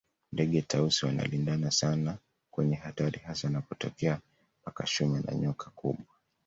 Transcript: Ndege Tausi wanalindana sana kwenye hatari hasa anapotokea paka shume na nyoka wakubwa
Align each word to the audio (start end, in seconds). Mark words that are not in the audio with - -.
Ndege 0.33 0.61
Tausi 0.61 1.05
wanalindana 1.05 1.71
sana 1.71 2.17
kwenye 2.51 2.75
hatari 2.75 3.19
hasa 3.19 3.47
anapotokea 3.47 4.19
paka 4.63 4.87
shume 4.87 5.19
na 5.21 5.35
nyoka 5.35 5.65
wakubwa 5.65 6.15